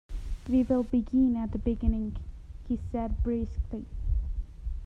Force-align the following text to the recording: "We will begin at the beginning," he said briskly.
"We 0.49 0.63
will 0.63 0.81
begin 0.81 1.35
at 1.37 1.51
the 1.51 1.59
beginning," 1.59 2.15
he 2.67 2.79
said 2.91 3.21
briskly. 3.21 3.85